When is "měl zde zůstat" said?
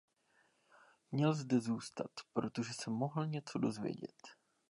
1.11-2.11